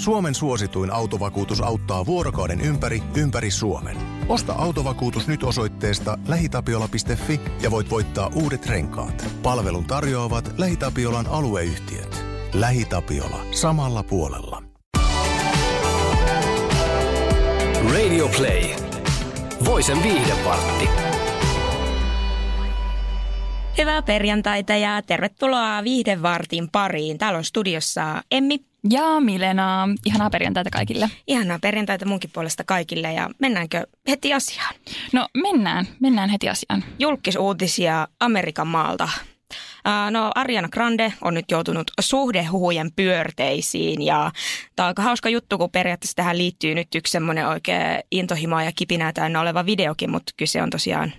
[0.00, 3.96] Suomen suosituin autovakuutus auttaa vuorokauden ympäri, ympäri Suomen.
[4.28, 9.26] Osta autovakuutus nyt osoitteesta lähitapiola.fi ja voit voittaa uudet renkaat.
[9.42, 12.24] Palvelun tarjoavat LähiTapiolan alueyhtiöt.
[12.54, 13.40] LähiTapiola.
[13.50, 14.62] Samalla puolella.
[17.94, 18.62] Radio Play.
[19.64, 20.88] Voisen viihdepartti.
[23.78, 27.18] Hyvää perjantaita ja tervetuloa Viihdevartin pariin.
[27.18, 28.69] Täällä on studiossa Emmi.
[28.90, 29.88] Ja Milena.
[30.06, 31.10] Ihanaa perjantaita kaikille.
[31.26, 34.74] Ihanaa perjantaita munkin puolesta kaikille ja mennäänkö heti asiaan?
[35.12, 36.84] No mennään, mennään heti asiaan.
[36.98, 39.08] Julkisuutisia Amerikan maalta.
[40.10, 44.30] No Ariana Grande on nyt joutunut suhdehuhujen pyörteisiin ja
[44.76, 48.72] tämä on aika hauska juttu, kun periaatteessa tähän liittyy nyt yksi semmoinen oikein intohimoa ja
[48.74, 51.12] kipinää täynnä oleva videokin, mutta kyse on tosiaan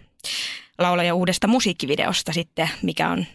[0.79, 3.25] laulaja uudesta musiikkivideosta sitten, mikä on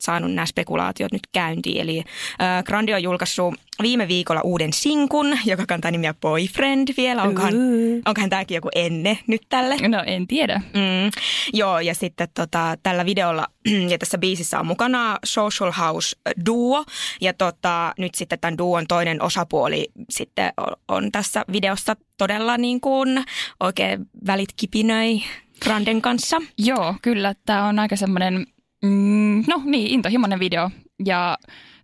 [0.00, 1.80] saanut nämä spekulaatiot nyt käyntiin.
[1.80, 7.22] Eli äh, Grandi on julkaissut viime viikolla uuden sinkun, joka kantaa nimiä Boyfriend vielä.
[7.22, 8.02] Onkohan, uh.
[8.04, 9.88] onkohan tämäkin joku enne nyt tälle?
[9.88, 10.60] No en tiedä.
[10.74, 11.10] Mm,
[11.52, 13.46] joo, ja sitten tota, tällä videolla
[13.92, 16.84] ja tässä biisissä on mukana Social House Duo.
[17.20, 22.80] Ja tota, nyt sitten tämän duon toinen osapuoli sitten on, on tässä videossa todella niin
[22.80, 23.24] kuin
[23.60, 25.20] oikein välit kipinöi
[25.62, 26.42] Granden kanssa.
[26.58, 27.34] Joo, kyllä.
[27.46, 28.46] Tämä on aika semmoinen,
[28.82, 30.70] mm, no niin, intohimoinen video.
[31.04, 31.38] Ja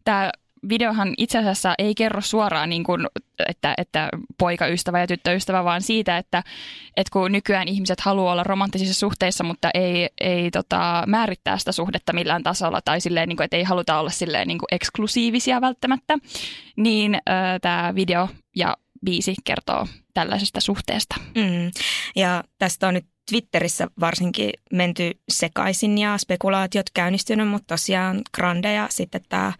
[0.04, 0.30] tämä
[0.68, 3.06] videohan itse asiassa ei kerro suoraan, niin kuin,
[3.48, 6.42] että, että poikaystävä ja tyttöystävä, vaan siitä, että,
[6.96, 12.12] että kun nykyään ihmiset haluaa olla romanttisissa suhteissa, mutta ei, ei tota, määrittää sitä suhdetta
[12.12, 16.18] millään tasolla tai silleen, niin kuin, että ei haluta olla silleen, niin kuin eksklusiivisia välttämättä,
[16.76, 17.22] niin äh,
[17.60, 21.16] tämä video ja biisi kertoo tällaisesta suhteesta.
[21.34, 21.70] Mm.
[22.16, 28.86] Ja tästä on nyt Twitterissä varsinkin menty sekaisin ja spekulaatiot käynnistynyt, mutta tosiaan Grande ja
[28.90, 29.52] sitten tämä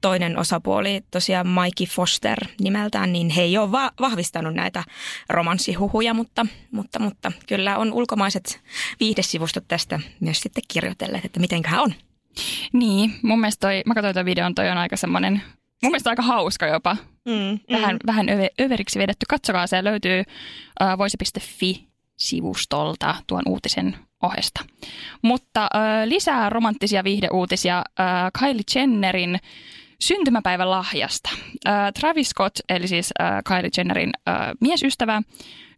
[0.00, 4.84] toinen osapuoli, tosiaan Mikey Foster nimeltään, niin he ei ole va- vahvistanut näitä
[5.28, 8.60] romanssihuhuja, mutta, mutta, mutta kyllä on ulkomaiset
[9.00, 11.94] viihdesivustot tästä myös sitten kirjoitelleet, että mitenköhän on.
[12.72, 15.42] Niin, mun mielestä toi, mä katsoin tuon videon, toi on aika semmoinen,
[15.82, 16.96] mun mielestä aika hauska jopa.
[17.28, 18.06] Mm, vähän, mm.
[18.06, 19.26] vähän öve, överiksi vedetty.
[19.28, 21.89] Katsokaa, se löytyy uh, voisi.fi
[22.20, 24.64] sivustolta tuon uutisen ohesta.
[25.22, 25.70] Mutta äh,
[26.04, 28.06] lisää romanttisia viihdeuutisia äh,
[28.38, 29.38] Kylie Jennerin
[30.00, 31.30] syntymäpäivän lahjasta.
[31.66, 35.22] Äh, Travis Scott, eli siis äh, Kylie Jennerin äh, miesystävä,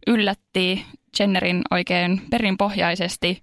[0.07, 0.85] yllätti
[1.19, 3.41] Jennerin oikein perinpohjaisesti.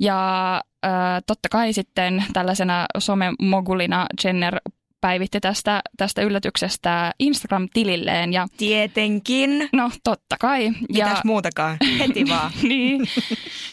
[0.00, 0.54] Ja
[0.84, 0.92] äh,
[1.26, 4.60] totta kai sitten tällaisena somemogulina Jenner
[5.00, 8.32] päivitti tästä, tästä yllätyksestä Instagram-tililleen.
[8.32, 9.68] Ja, Tietenkin.
[9.72, 10.70] No totta kai.
[10.70, 12.50] Mitäs ja, muutakaan, heti vaan.
[12.62, 13.06] niin.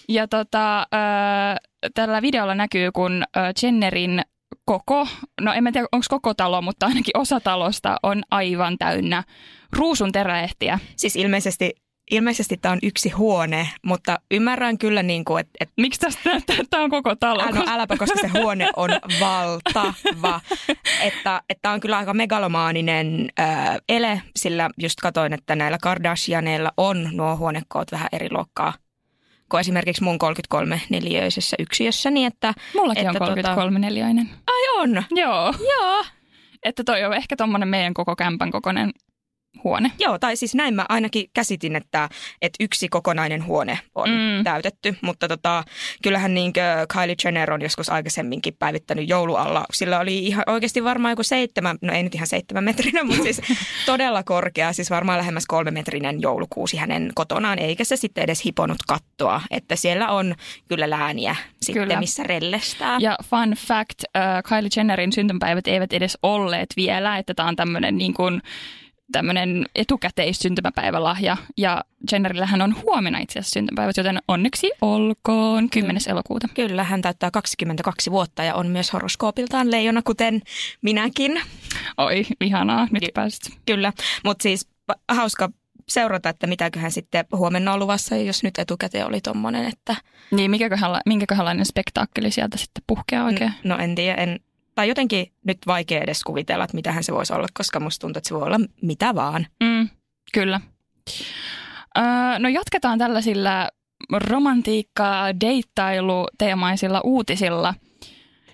[0.09, 1.57] Ja tota, äh,
[1.93, 4.21] tällä videolla näkyy, kun äh, Jennerin
[4.65, 5.07] koko,
[5.41, 9.23] no en tiedä onko koko talo, mutta ainakin osa talosta on aivan täynnä
[9.71, 10.79] ruusun teräehtiä.
[10.95, 11.73] Siis ilmeisesti
[12.12, 15.51] ilmeisesti tämä on yksi huone, mutta ymmärrän kyllä, niin kuin, että...
[15.59, 17.45] Et, Miksi tästä näyttää, että tämä on koko talo?
[17.51, 18.90] No äläpä, koska se huone on
[19.22, 20.41] valtava.
[21.01, 27.09] että, että on kyllä aika megalomaaninen äh, ele, sillä just katoin, että näillä Kardashianeilla on
[27.12, 28.74] nuo huonekoot vähän eri luokkaa
[29.50, 32.12] kuin esimerkiksi mun 33 neliöisessä yksiössä.
[32.12, 33.79] Niin että, Mullakin että on 33 tota...
[33.79, 34.29] neliöinen.
[34.47, 35.03] Ai on?
[35.12, 35.53] Joo.
[35.59, 36.06] Joo.
[36.63, 38.91] Että toi on ehkä tuommoinen meidän koko kämpän kokoinen
[39.63, 39.91] huone.
[40.00, 42.09] Joo, tai siis näin mä ainakin käsitin, että,
[42.41, 44.44] että yksi kokonainen huone on mm.
[44.44, 44.95] täytetty.
[45.01, 45.63] Mutta tota,
[46.03, 46.53] kyllähän niin
[46.94, 49.66] Kylie Jenner on joskus aikaisemminkin päivittänyt joulualla.
[49.73, 53.41] Sillä oli ihan oikeasti varmaan joku seitsemän, no ei nyt ihan seitsemän metrinen, mutta siis
[53.85, 54.73] todella korkea.
[54.73, 59.41] Siis varmaan lähemmäs kolme metrinen joulukuusi hänen kotonaan, eikä se sitten edes hiponut kattoa.
[59.51, 60.35] Että siellä on
[60.68, 62.00] kyllä lääniä sitten, kyllä.
[62.00, 62.97] missä rellestää.
[63.00, 67.97] Ja fun fact, uh, Kylie Jennerin syntymäpäivät eivät edes olleet vielä, että tämä on tämmöinen
[67.97, 68.41] niin kuin
[69.12, 71.38] tämmöinen etukäteissyntymäpäivälahja.
[71.57, 76.01] Ja Jennerillähän on huomenna itse asiassa syntymäpäivät, joten onneksi olkoon 10.
[76.01, 76.12] Kyllä.
[76.12, 76.47] elokuuta.
[76.53, 80.41] Kyllä, hän täyttää 22 vuotta ja on myös horoskoopiltaan leijona, kuten
[80.81, 81.41] minäkin.
[81.97, 83.59] Oi, ihanaa, nyt Ky- pääsit.
[83.66, 84.69] Kyllä, mutta siis
[85.09, 85.50] hauska
[85.89, 89.95] seurata, että mitäköhän sitten huomenna on luvassa, jos nyt etukäteen oli tommonen, että...
[90.31, 93.53] Niin, minkäköhän, minkäköhänlainen spektaakkeli sieltä sitten puhkeaa oikein?
[93.63, 94.39] No en tiedä, en,
[94.77, 98.27] tai jotenkin nyt vaikea edes kuvitella, että mitähän se voisi olla, koska musta tuntuu, että
[98.27, 99.47] se voi olla mitä vaan.
[99.63, 99.89] Mm,
[100.33, 100.62] kyllä.
[101.97, 103.69] Öö, no jatketaan tällaisilla
[104.12, 107.74] romantiikkaa, deittailu teemaisilla uutisilla.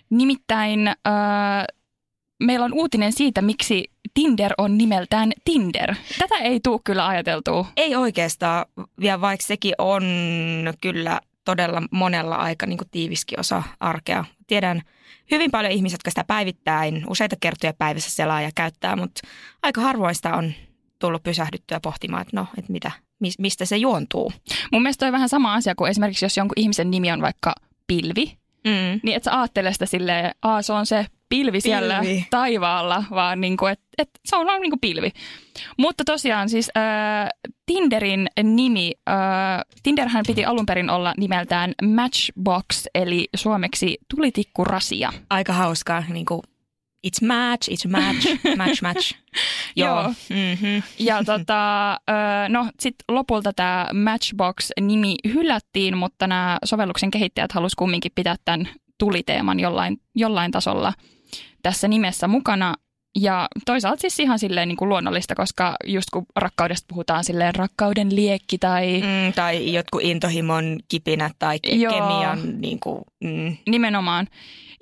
[0.09, 0.93] Nimittäin öö,
[2.43, 5.95] meillä on uutinen siitä, miksi Tinder on nimeltään Tinder.
[6.19, 7.65] Tätä ei tule kyllä ajateltua.
[7.77, 8.65] Ei oikeastaan,
[9.01, 10.03] ja vaikka sekin on
[10.81, 14.25] kyllä todella monella aika niin tiiviskin osa arkea.
[14.47, 14.81] Tiedän
[15.31, 19.21] hyvin paljon ihmisiä, jotka sitä päivittäin useita kertoja päivässä selaa ja käyttää, mutta
[19.63, 20.53] aika harvoin sitä on
[20.99, 22.91] tullut pysähdyttyä pohtimaan, että no, että mitä,
[23.37, 24.31] mistä se juontuu.
[24.71, 27.55] Mun mielestä toi vähän sama asia kuin esimerkiksi, jos jonkun ihmisen nimi on vaikka
[27.87, 28.99] Pilvi, mm.
[29.03, 32.25] niin että sä ajattelee sitä silleen, että se on se pilvi siellä pilvi.
[32.29, 35.11] taivaalla, vaan niin kuin, että, että se on vaan niin kuin pilvi.
[35.77, 37.29] Mutta tosiaan siis äh,
[37.65, 39.15] Tinderin nimi, äh,
[39.83, 45.13] Tinderhän piti alun perin olla nimeltään Matchbox, eli suomeksi tulitikkurasia.
[45.29, 46.41] Aika hauskaa, niin kuin
[47.07, 48.27] It's match, it's match,
[48.57, 49.13] match, match.
[49.75, 50.03] Joo.
[50.03, 50.83] Mm-hmm.
[50.99, 51.99] Ja tota,
[52.49, 59.59] no sitten lopulta tämä Matchbox-nimi hylättiin, mutta nämä sovelluksen kehittäjät halusivat kumminkin pitää tämän tuliteeman
[59.59, 60.93] jollain, jollain tasolla
[61.63, 62.73] tässä nimessä mukana.
[63.19, 68.15] Ja toisaalta siis ihan silleen niin kuin luonnollista, koska just kun rakkaudesta puhutaan silleen rakkauden
[68.15, 69.01] liekki tai...
[69.01, 73.57] Mm, tai jotkut intohimon kipinät tai ke- Joo, kemian niin kuin, mm.
[73.69, 74.27] Nimenomaan.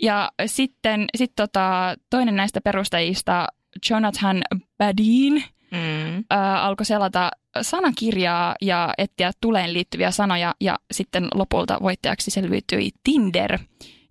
[0.01, 3.47] Ja sitten sit tota, toinen näistä perustajista,
[3.89, 4.41] Jonathan
[4.77, 6.23] Badin, mm.
[6.29, 7.31] ää, alkoi selata
[7.61, 13.59] sanakirjaa ja etsiä tuleen liittyviä sanoja ja sitten lopulta voittajaksi selviytyi Tinder.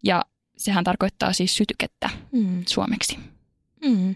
[0.05, 0.25] Ja
[0.61, 2.63] sehän tarkoittaa siis sytykettä mm.
[2.69, 3.19] suomeksi.
[3.85, 4.15] Mm.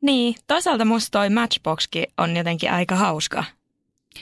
[0.00, 3.44] Niin, toisaalta musta toi Matchboxkin on jotenkin aika hauska.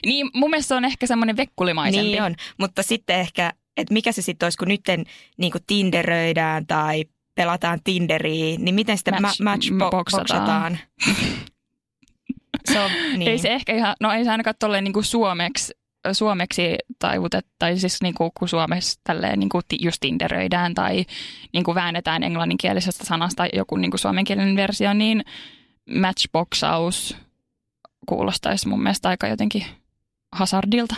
[0.06, 2.10] Niin, mun mielestä se on ehkä semmoinen vekkulimaisempi.
[2.10, 5.04] Niin on, mutta sitten ehkä, että mikä se sitten olisi, kun nytten
[5.36, 7.04] niin tinderöidään tai
[7.34, 10.78] pelataan Tinderiä, niin miten sitten Match, ma- matchboxataan?
[12.72, 13.30] se on, niin.
[13.30, 15.74] Ei se ehkä ihan, no ei se ainakaan tolleen niin kuin suomeksi
[16.12, 16.76] suomeksi
[17.58, 21.04] tai siis niin kuin, kun Suomessa tälleen niin kuin just tinderöidään tai
[21.52, 25.24] niin kuin väännetään englanninkielisestä sanasta joku niin kuin suomenkielinen versio, niin
[25.94, 27.16] matchboxaus
[28.06, 29.64] kuulostaisi mun mielestä aika jotenkin
[30.32, 30.94] hazardilta.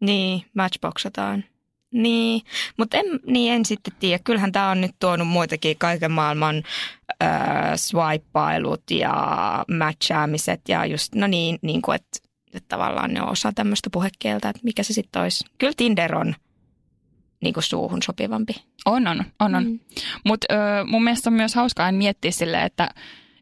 [0.00, 1.44] Niin, matchboxataan.
[1.92, 2.42] Niin,
[2.76, 4.22] mutta en, niin en sitten tiedä.
[4.24, 6.62] Kyllähän tämä on nyt tuonut muitakin kaiken maailman
[7.22, 9.14] äh, swipeilut ja
[9.78, 14.48] matchaamiset ja just, no niin, niin kuin, että että tavallaan ne on osa tämmöistä puhekieltä,
[14.48, 15.44] että mikä se sitten olisi.
[15.58, 16.34] Kyllä Tinder on
[17.40, 18.52] niin kuin suuhun sopivampi.
[18.86, 19.54] On, on, on.
[19.54, 19.64] on.
[19.64, 19.78] Mm.
[20.24, 20.46] Mutta
[20.86, 22.88] mun mielestä on myös hauskaa miettiä silleen, että,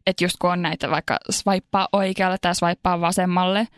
[0.07, 3.67] että just kun on näitä vaikka swipea oikealle tai swipea vasemmalle–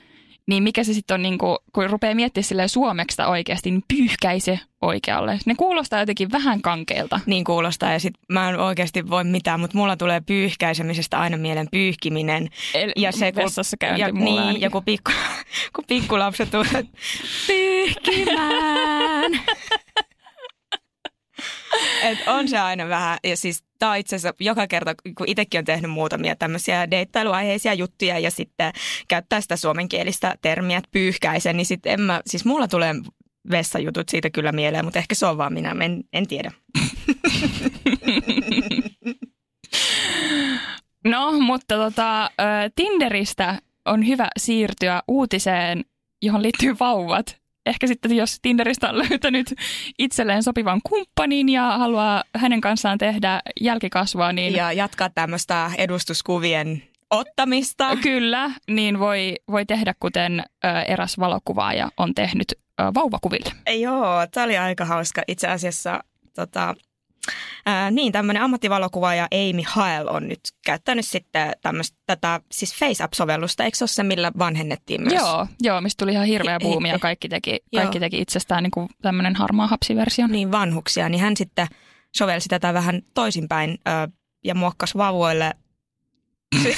[0.51, 4.59] niin mikä se sitten on, niin kuin, kun rupeaa miettimään sille suomeksi oikeasti, niin pyyhkäise
[4.81, 5.39] oikealle.
[5.45, 7.19] Ne kuulostaa jotenkin vähän kankeilta.
[7.25, 11.67] Niin kuulostaa ja sitten mä en oikeasti voi mitään, mutta mulla tulee pyyhkäisemisestä aina mielen
[11.71, 12.49] pyyhkiminen.
[12.73, 13.33] El, ja se,
[13.79, 15.11] käynti ja, mulla niin, ja kun, pikku,
[15.75, 16.83] kun pikkulapset tulee
[17.47, 19.31] pyyhkimään.
[22.03, 25.59] Et on se aina vähän, ja siis tämä on itse asiassa joka kerta, kun itsekin
[25.59, 28.73] on tehnyt muutamia tämmöisiä deittailuaiheisia juttuja ja sitten
[29.07, 32.93] käyttää sitä suomenkielistä termiä, että pyyhkäisen, niin sitten en mä, siis mulla tulee
[33.51, 36.51] vessajutut siitä kyllä mieleen, mutta ehkä se on vaan minä, en, en tiedä.
[41.05, 42.29] No, mutta tota,
[42.75, 45.85] Tinderistä on hyvä siirtyä uutiseen,
[46.21, 49.53] johon liittyy vauvat ehkä sitten jos Tinderistä on löytänyt
[49.99, 54.33] itselleen sopivan kumppanin ja haluaa hänen kanssaan tehdä jälkikasvua.
[54.33, 54.55] Niin...
[54.55, 57.95] Ja jatkaa tämmöistä edustuskuvien ottamista.
[58.03, 60.43] Kyllä, niin voi, voi tehdä kuten
[60.87, 62.47] eräs valokuvaaja on tehnyt
[62.95, 63.51] vauvakuville.
[63.79, 65.21] Joo, tämä oli aika hauska.
[65.27, 66.03] Itse asiassa
[66.35, 66.75] tota,
[67.65, 73.63] Ää, niin, tämmöinen ammattivalokuvaaja Amy Hael on nyt käyttänyt sitten tämmöistä, tätä siis FaceApp-sovellusta.
[73.63, 75.13] Eikö se ole se, millä vanhennettiin myös?
[75.13, 78.89] Joo, joo mistä tuli ihan hirveä buumi ja kaikki teki, kaikki teki itsestään niin kuin
[79.01, 80.27] tämmöinen harmaa hapsiversio.
[80.27, 81.09] Niin, vanhuksia.
[81.09, 81.67] Niin hän sitten
[82.17, 84.11] sovelsi tätä vähän toisinpäin ö,
[84.43, 85.51] ja muokkasi vauvoille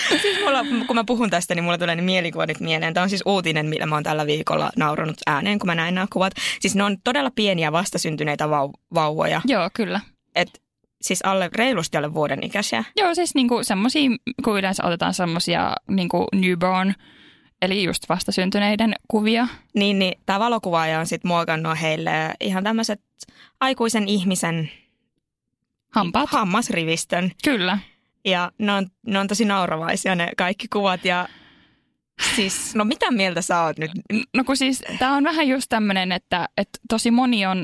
[0.22, 2.94] siis mulla, kun mä puhun tästä, niin mulla tulee ne mielikuvat mieleen.
[2.94, 6.06] Tämä on siis uutinen, millä mä oon tällä viikolla nauranut ääneen, kun mä näin nämä
[6.12, 6.32] kuvat.
[6.60, 9.40] Siis ne on todella pieniä vastasyntyneitä vau- vauvoja.
[9.44, 10.00] Joo, kyllä.
[10.34, 10.62] Et
[11.02, 12.84] siis alle, reilusti alle vuoden ikäisiä.
[12.96, 14.10] Joo, siis niinku semmoisia,
[14.44, 16.94] kun yleensä otetaan semmoisia niinku newborn,
[17.62, 19.48] eli just vastasyntyneiden kuvia.
[19.74, 23.00] Niin, niin tämä valokuvaaja on sitten muokannut heille ihan tämmöiset
[23.60, 24.70] aikuisen ihmisen
[25.94, 26.30] Hampaat.
[26.30, 27.32] hammasrivistön.
[27.44, 27.78] Kyllä.
[28.24, 31.28] Ja ne on, ne on tosi nauravaisia ne kaikki kuvat ja
[32.36, 33.90] siis, no mitä mieltä sä oot nyt?
[34.36, 37.62] No kun siis tää on vähän just tämmönen, että, että tosi moni on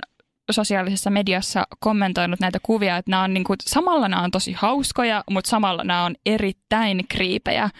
[0.50, 5.50] sosiaalisessa mediassa kommentoinut näitä kuvia, että nämä on niinku, samalla nämä on tosi hauskoja, mutta
[5.50, 7.70] samalla nämä on erittäin kriipejä.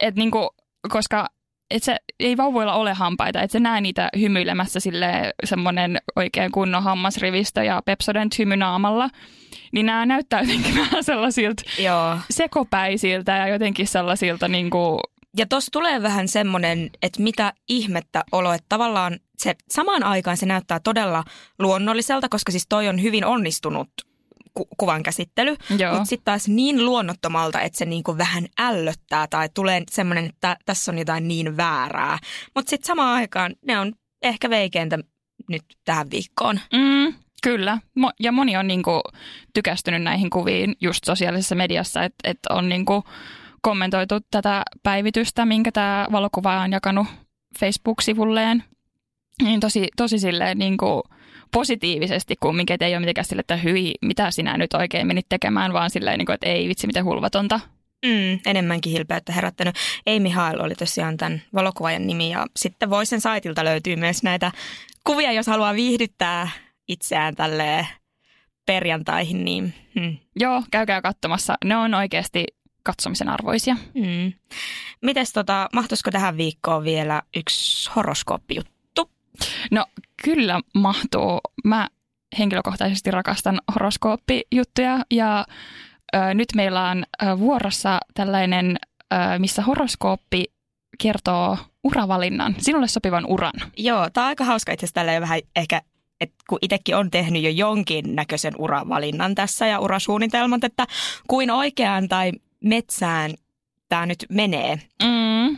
[0.00, 0.50] Et niinku,
[0.88, 1.28] koska
[1.70, 6.82] et se, ei vauvoilla ole hampaita, että se näe niitä hymyilemässä sille semmoinen oikein kunnon
[6.82, 9.10] hammasrivistö ja Pepsodent hymynaamalla.
[9.72, 12.18] Niin nämä näyttää jotenkin vähän sellaisilta Joo.
[12.30, 15.00] sekopäisiltä ja jotenkin sellaisilta niin kuin...
[15.36, 20.46] Ja tuossa tulee vähän semmoinen, että mitä ihmettä olo, että tavallaan se samaan aikaan se
[20.46, 21.24] näyttää todella
[21.58, 23.88] luonnolliselta, koska siis toi on hyvin onnistunut
[24.58, 25.56] ku- kuvan käsittely,
[25.92, 30.92] mutta sitten taas niin luonnottomalta, että se niinku vähän ällöttää tai tulee semmoinen, että tässä
[30.92, 32.18] on jotain niin väärää.
[32.54, 34.98] Mutta sitten samaan aikaan ne on ehkä veikeintä
[35.48, 36.60] nyt tähän viikkoon.
[36.72, 37.78] Mm, kyllä.
[38.00, 39.00] Mo- ja moni on niinku
[39.54, 43.04] tykästynyt näihin kuviin just sosiaalisessa mediassa, että et on niinku
[43.62, 47.06] kommentoitu tätä päivitystä, minkä tämä valokuva on jakanut
[47.58, 48.64] Facebook-sivulleen.
[49.42, 51.02] Niin tosi, tosi silleen niinku
[51.52, 55.72] positiivisesti kumminkin, että ei ole mitenkään sille, että hyi, mitä sinä nyt oikein menit tekemään,
[55.72, 57.60] vaan silleen, niinku, että ei vitsi, miten hulvatonta.
[58.06, 59.76] Mm, enemmänkin hilpeyttä herättänyt.
[60.16, 64.52] Amy Hail oli tosiaan tämän valokuvaajan nimi ja sitten Voisen saitilta löytyy myös näitä
[65.04, 66.48] kuvia, jos haluaa viihdyttää
[66.88, 67.86] itseään tälle
[68.66, 70.16] perjantaihin, niin hmm.
[70.36, 71.54] Joo, käykää katsomassa.
[71.64, 72.44] Ne on oikeasti
[72.82, 73.76] katsomisen arvoisia.
[73.94, 74.32] Hmm.
[75.02, 78.77] Mites tota, mahtuisiko tähän viikkoon vielä yksi horoskooppijuttu?
[79.70, 79.84] No
[80.24, 81.40] kyllä mahtuu.
[81.64, 81.88] Mä
[82.38, 85.46] henkilökohtaisesti rakastan horoskooppijuttuja ja
[86.16, 88.78] ö, nyt meillä on ö, vuorossa tällainen,
[89.12, 90.44] ö, missä horoskooppi
[91.02, 93.52] kertoo uravalinnan, sinulle sopivan uran.
[93.76, 95.82] Joo, tämä on aika hauska itse asiassa vähän ehkä
[96.20, 100.86] että kun itsekin on tehnyt jo jonkin näköisen uravalinnan tässä ja urasuunnitelmat, että
[101.28, 102.32] kuin oikeaan tai
[102.64, 103.34] metsään
[103.88, 104.80] tämä nyt menee.
[105.02, 105.48] Mm.
[105.48, 105.56] Öö,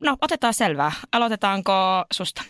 [0.00, 0.92] no, otetaan selvää.
[1.12, 2.42] Aloitetaanko susta?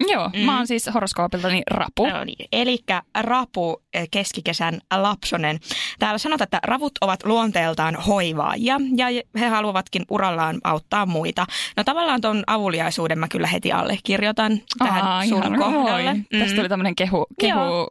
[0.00, 0.40] Joo, mm.
[0.40, 2.06] mä oon siis horoskoopiltani rapu.
[2.06, 2.48] No niin.
[2.52, 2.78] Eli
[3.20, 5.58] rapu eh, keskikesän lapsonen.
[5.98, 9.06] Täällä sanotaan, että ravut ovat luonteeltaan hoivaajia ja
[9.40, 11.46] he haluavatkin urallaan auttaa muita.
[11.76, 16.14] No tavallaan tuon avuliaisuuden mä kyllä heti allekirjoitan tähän Aa, sun ihan kohdalle.
[16.14, 16.40] moi.
[16.40, 17.90] Tästä tuli tämmöinen kehu, kehu, Joo.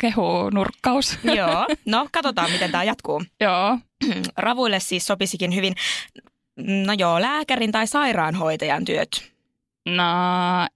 [0.00, 1.18] kehu-nurkkaus.
[1.36, 3.22] Joo, no katsotaan miten tämä jatkuu.
[3.40, 3.78] Joo.
[4.36, 5.74] Ravuille siis sopisikin hyvin,
[6.86, 9.35] no joo, lääkärin tai sairaanhoitajan työt.
[9.86, 10.04] No,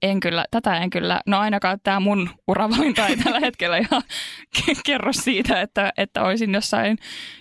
[0.03, 1.21] en kyllä, tätä en kyllä.
[1.27, 4.03] No ainakaan tämä mun uravalinta ei tällä hetkellä ihan
[4.59, 6.99] ke- kerro siitä, että, että olisin jossain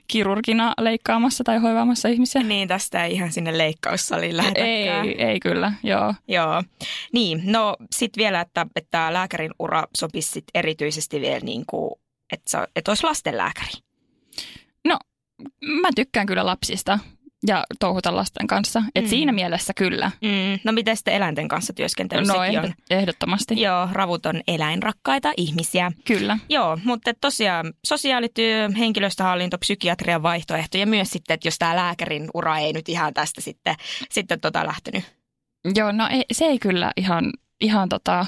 [0.08, 2.44] kirurgina leikkaamassa tai hoivaamassa ihmisiä.
[2.44, 5.06] Niin, tästä ei ihan sinne leikkaussaliin lähetäkään.
[5.06, 6.14] Ei, ei kyllä, joo.
[6.28, 6.64] Joo.
[7.14, 11.92] Niin, no sitten vielä, että, että lääkärin ura sopisi sit erityisesti vielä niin kuin,
[12.34, 13.72] että, että olisi lastenlääkäri.
[15.82, 17.00] Mä tykkään kyllä lapsista
[17.48, 18.84] ja touhuta lasten kanssa.
[18.96, 19.10] Et Mm.
[19.10, 20.12] siinä mielessä kyllä.
[20.22, 22.26] Mm, no miten sitten eläinten kanssa työskentely?
[22.26, 22.74] No ehdot, on.
[22.90, 23.62] ehdottomasti.
[23.62, 25.92] Joo, ravut on eläinrakkaita ihmisiä.
[26.06, 26.38] Kyllä.
[26.50, 32.58] Joo, mutta tosiaan sosiaalityö, henkilöstöhallinto, psykiatrian vaihtoehto ja myös sitten, että jos tämä lääkärin ura
[32.58, 33.76] ei nyt ihan tästä sitten,
[34.10, 35.04] sitten tota lähtenyt.
[35.76, 38.26] Joo, no ei, se ei kyllä ihan, ihan tota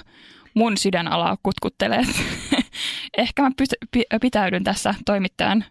[0.54, 2.02] mun sydänalaa kutkuttelee.
[3.18, 3.52] Ehkä mä
[4.22, 5.66] pitäydyn tässä toimittajan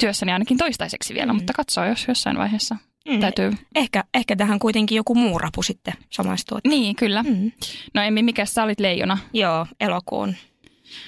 [0.00, 1.36] työssäni ainakin toistaiseksi vielä, Mm.
[1.36, 2.76] mutta katsoo, jos jossain vaiheessa
[3.08, 3.52] Mm, täytyy.
[3.74, 6.58] ehkä, ehkä tähän kuitenkin joku muu rapu sitten samaistuu.
[6.68, 7.22] Niin, kyllä.
[7.22, 7.52] Mm.
[7.94, 9.18] No Emmi, mikä sä olit leijona?
[9.32, 10.34] Joo, elokuun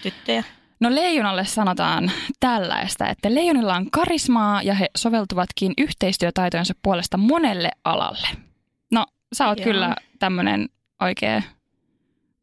[0.02, 0.44] tyttöjä.
[0.80, 8.28] No leijonalle sanotaan tällaista, että leijonilla on karismaa ja he soveltuvatkin yhteistyötaitojensa puolesta monelle alalle.
[8.92, 9.64] No, sä oot Joo.
[9.64, 10.68] kyllä tämmöinen
[11.00, 11.42] oikea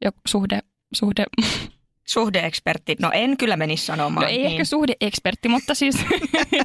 [0.05, 0.59] joku suhde,
[0.93, 1.25] suhde
[2.05, 2.95] Suhdeekspertti.
[3.01, 4.23] No en kyllä menisi sanomaan.
[4.23, 4.51] No ei niin.
[4.51, 5.95] ehkä suhdeekspertti, mutta siis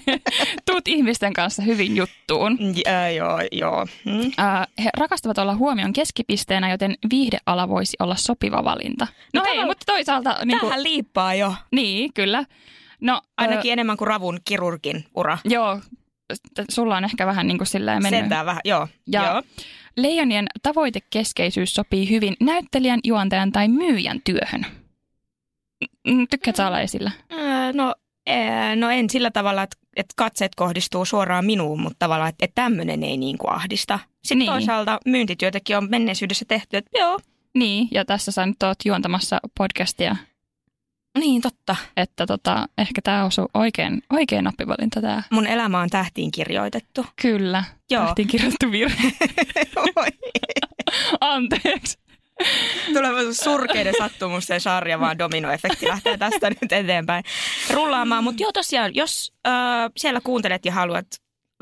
[0.71, 2.59] tuut ihmisten kanssa hyvin juttuun.
[2.89, 3.87] Äh, joo, joo.
[4.05, 4.21] Mm.
[4.21, 9.07] Äh, he rakastavat olla huomion keskipisteenä, joten viihdeala voisi olla sopiva valinta.
[9.35, 10.37] No, No hei, mutta toisaalta...
[10.45, 11.55] Niin, kuin, Tähän liippaa jo.
[11.73, 12.45] niin kyllä.
[13.01, 15.39] No, Ainakin enemmän kuin ravun kirurgin ura.
[15.47, 15.81] Ö, joo,
[16.71, 18.21] sulla on ehkä vähän niin kuin silleen mennyt.
[18.21, 18.89] Sentään vähän, joo.
[19.07, 19.43] Ja- joo.
[19.97, 24.67] Leijonien tavoitekeskeisyys sopii hyvin näyttelijän, juontajan tai myyjän työhön.
[26.07, 27.11] Mm, Tykkäätkö sä olla esillä?
[27.33, 27.95] Äh, no,
[28.31, 32.63] äh, no en sillä tavalla, että, että katseet kohdistuu suoraan minuun, mutta tavallaan, että, että
[32.63, 33.99] tämmöinen ei niin kuin ahdista.
[34.25, 34.51] Sitten Niin.
[34.51, 37.19] toisaalta myyntityötäkin on menneisyydessä tehty, että joo,
[37.55, 40.17] Niin, ja tässä sä nyt oot juontamassa podcastia,
[41.19, 41.77] niin totta.
[41.97, 45.23] että tota, ehkä tämä osuu oikein, oikein nappivalinta tämä.
[45.31, 47.07] Mun elämä on tähtiin kirjoitettu.
[47.23, 48.05] Kyllä, Joo.
[48.05, 49.13] tähtiin kirjoittu virhe.
[51.21, 51.99] Anteeksi.
[52.87, 57.25] Tulee surkeiden sattumusten sarja, vaan dominoefekti lähtee tästä nyt eteenpäin
[57.71, 58.25] rullaamaan.
[58.25, 59.53] Mutta joo tosiaan, jos äh,
[59.97, 61.07] siellä kuuntelet ja haluat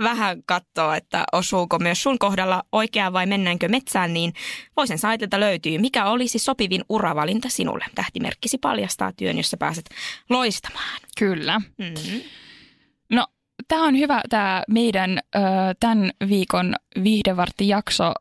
[0.02, 4.32] vähän katsoa, että osuuko myös sun kohdalla oikea vai mennäänkö metsään, niin
[4.76, 7.84] voisen saitilta löytyy, mikä olisi sopivin uravalinta sinulle.
[7.94, 9.90] Tähtimerkkisi paljastaa työn, jossa pääset
[10.30, 11.00] loistamaan.
[11.18, 11.58] Kyllä.
[11.58, 12.20] Mm-hmm.
[13.10, 13.26] No,
[13.68, 15.40] tämä on hyvä tämä meidän ö,
[15.80, 18.12] tämän viikon viihdevarttijakso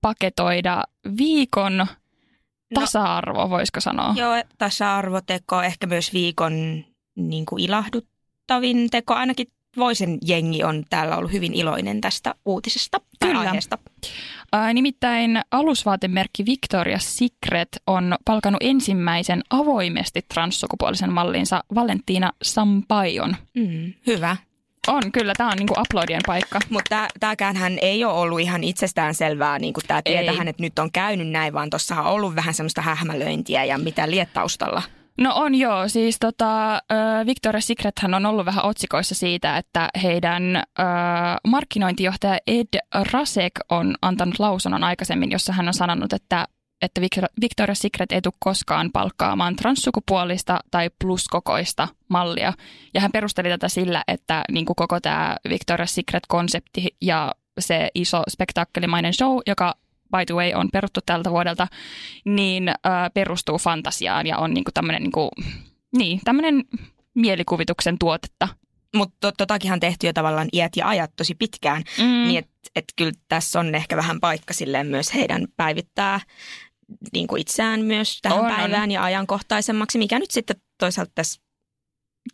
[0.00, 0.82] paketoida
[1.18, 1.86] viikon
[2.74, 4.14] tasa-arvo, voisiko sanoa.
[4.16, 6.84] Joo, tasa-arvoteko, ehkä myös viikon
[7.16, 13.28] niin kuin ilahduttavin teko, ainakin Voisen jengi on täällä ollut hyvin iloinen tästä uutisesta tai
[13.28, 13.40] Kyllä.
[13.40, 13.78] aiheesta.
[14.52, 23.36] Ää, nimittäin alusvaatemerkki Victoria's Secret on palkannut ensimmäisen avoimesti transsukupuolisen mallinsa Valentina Sampajon.
[23.54, 24.36] Mm, hyvä.
[24.88, 25.32] On, kyllä.
[25.36, 26.58] Tämä on niinku uploadien paikka.
[26.70, 30.78] Mutta tämäkään hän ei ole ollut ihan itsestään selvää, niin kuin tämä tietähän, että nyt
[30.78, 34.82] on käynyt näin, vaan tuossa on ollut vähän semmoista hähmälöintiä ja mitä liettaustalla.
[35.18, 36.82] No on joo, siis tota,
[37.26, 40.64] Victoria's Secrethän on ollut vähän otsikoissa siitä, että heidän äh,
[41.46, 42.78] markkinointijohtaja Ed
[43.12, 46.46] Rasek on antanut lausunnon aikaisemmin, jossa hän on sanonut, että
[46.82, 47.00] että
[47.40, 52.52] Victoria's Secret ei tule koskaan palkkaamaan transsukupuolista tai pluskokoista mallia.
[52.94, 58.22] Ja hän perusteli tätä sillä, että niin kuin koko tämä Victoria's Secret-konsepti ja se iso
[58.28, 59.74] spektaakkelimainen show, joka
[60.16, 61.66] by the way on peruttu tältä vuodelta,
[62.24, 62.74] niin äh,
[63.14, 65.30] perustuu fantasiaan ja on niinku tämmöinen niinku,
[65.96, 66.64] niin, tämmöinen
[67.14, 68.48] mielikuvituksen tuotetta.
[68.96, 72.04] Mutta totakin on tehty jo tavallaan iät ja ajat tosi pitkään, mm.
[72.04, 76.20] niin että et kyllä tässä on ehkä vähän paikka silleen myös heidän päivittää
[77.12, 78.90] niin kuin itseään myös tähän on, päivään on.
[78.90, 81.42] ja ajankohtaisemmaksi, mikä nyt sitten toisaalta tässä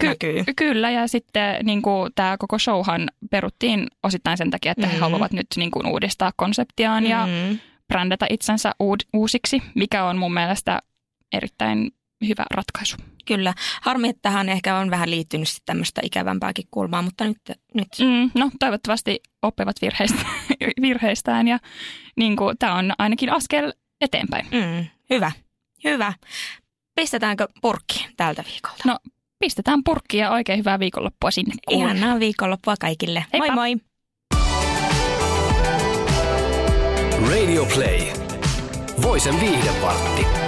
[0.01, 0.45] Ky- näkyy.
[0.57, 4.95] Kyllä, ja sitten niin kuin, tämä koko showhan peruttiin osittain sen takia, että mm-hmm.
[4.95, 7.51] he haluavat nyt niin kuin, uudistaa konseptiaan mm-hmm.
[7.51, 7.57] ja
[7.89, 10.83] brändätä itsensä uud- uusiksi, mikä on mun mielestä
[11.33, 11.91] erittäin
[12.29, 12.97] hyvä ratkaisu.
[13.27, 13.55] Kyllä.
[13.83, 17.39] Harmi, että tähän ehkä on vähän liittynyt tämmöistä ikävämpääkin kulmaa, mutta nyt...
[17.75, 17.89] nyt.
[18.01, 20.27] Mm, no toivottavasti oppivat virheistä,
[20.81, 21.59] virheistään ja
[22.17, 24.47] niin kuin, tämä on ainakin askel eteenpäin.
[24.51, 25.33] Mm, hyvä,
[25.85, 26.13] hyvä.
[26.95, 28.83] Pistetäänkö purkki tältä viikolta?
[28.87, 28.99] No
[29.39, 31.55] pistetään purkki ja oikein hyvää viikonloppua sinne.
[31.71, 33.25] Ihanaa viikonloppua kaikille.
[33.33, 33.55] Heippa.
[33.55, 33.89] Moi moi!
[37.31, 38.01] Radio Play.
[39.03, 40.48] Voisen viihdepartti.